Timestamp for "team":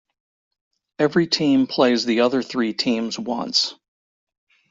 1.27-1.67